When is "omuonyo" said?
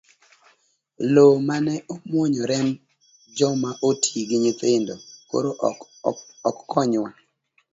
1.93-2.43